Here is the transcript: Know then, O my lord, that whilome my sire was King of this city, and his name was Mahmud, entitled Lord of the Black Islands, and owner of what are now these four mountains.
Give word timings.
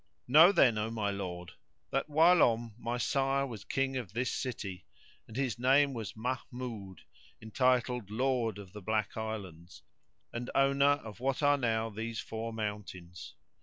Know 0.27 0.51
then, 0.51 0.79
O 0.79 0.89
my 0.89 1.11
lord, 1.11 1.51
that 1.91 2.09
whilome 2.09 2.73
my 2.79 2.97
sire 2.97 3.45
was 3.45 3.63
King 3.63 3.97
of 3.97 4.13
this 4.13 4.31
city, 4.33 4.87
and 5.27 5.37
his 5.37 5.59
name 5.59 5.93
was 5.93 6.15
Mahmud, 6.15 7.01
entitled 7.39 8.09
Lord 8.09 8.57
of 8.57 8.73
the 8.73 8.81
Black 8.81 9.15
Islands, 9.15 9.83
and 10.33 10.49
owner 10.55 10.97
of 11.05 11.19
what 11.19 11.43
are 11.43 11.55
now 11.59 11.91
these 11.91 12.19
four 12.19 12.51
mountains. 12.51 13.35